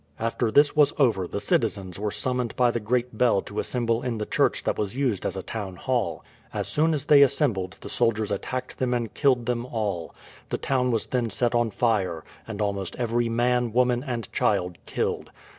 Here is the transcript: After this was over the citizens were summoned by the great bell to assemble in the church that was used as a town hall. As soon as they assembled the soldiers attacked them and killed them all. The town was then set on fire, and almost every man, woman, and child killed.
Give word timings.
After 0.17 0.49
this 0.49 0.75
was 0.75 0.95
over 0.97 1.27
the 1.27 1.39
citizens 1.39 1.99
were 1.99 2.09
summoned 2.09 2.55
by 2.55 2.71
the 2.71 2.79
great 2.79 3.15
bell 3.19 3.39
to 3.43 3.59
assemble 3.59 4.01
in 4.01 4.17
the 4.17 4.25
church 4.25 4.63
that 4.63 4.75
was 4.79 4.95
used 4.95 5.27
as 5.27 5.37
a 5.37 5.43
town 5.43 5.75
hall. 5.75 6.25
As 6.51 6.67
soon 6.67 6.95
as 6.95 7.05
they 7.05 7.21
assembled 7.21 7.77
the 7.81 7.87
soldiers 7.87 8.31
attacked 8.31 8.79
them 8.79 8.95
and 8.95 9.13
killed 9.13 9.45
them 9.45 9.63
all. 9.67 10.15
The 10.49 10.57
town 10.57 10.89
was 10.89 11.05
then 11.05 11.29
set 11.29 11.53
on 11.53 11.69
fire, 11.69 12.23
and 12.47 12.63
almost 12.63 12.95
every 12.95 13.29
man, 13.29 13.73
woman, 13.73 14.03
and 14.03 14.27
child 14.33 14.79
killed. 14.87 15.29